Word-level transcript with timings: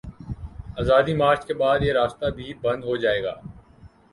آزادی 0.81 1.13
مارچ 1.13 1.41
کے 1.47 1.53
بعد، 1.61 1.79
یہ 1.83 1.93
راستہ 1.93 2.27
بھی 2.35 2.53
بند 2.63 2.81
ہو 2.83 2.95
جائے 3.03 3.23
گا۔ 3.23 3.33